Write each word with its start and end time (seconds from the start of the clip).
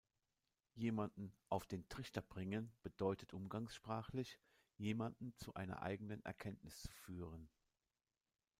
Jemanden 0.73 1.31
"auf 1.49 1.67
den 1.67 1.87
Trichter 1.87 2.23
bringen" 2.23 2.73
bedeutet 2.81 3.35
umgangssprachlich 3.35 4.39
„jemanden 4.75 5.35
zu 5.37 5.53
einer 5.53 5.83
eigenen 5.83 6.25
Erkenntnis 6.25 6.81
zu 6.81 6.91
führen“. 6.91 7.51